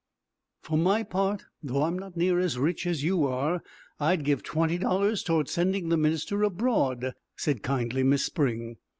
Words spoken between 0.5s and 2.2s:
"For my part, although I am not